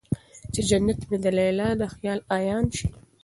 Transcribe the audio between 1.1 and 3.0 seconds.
د ليلا د خيال عيان شي